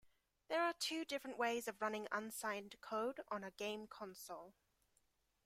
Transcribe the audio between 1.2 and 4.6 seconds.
ways of running unsigned code on a game console.